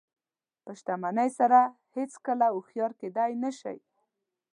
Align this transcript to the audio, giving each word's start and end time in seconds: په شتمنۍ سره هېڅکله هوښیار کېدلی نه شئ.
په 0.63 0.71
شتمنۍ 0.79 1.29
سره 1.39 1.59
هېڅکله 1.95 2.45
هوښیار 2.53 2.91
کېدلی 2.99 3.35
نه 3.43 3.51
شئ. 3.59 3.77